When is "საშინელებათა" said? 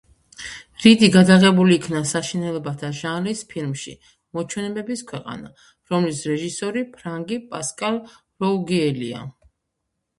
2.13-2.91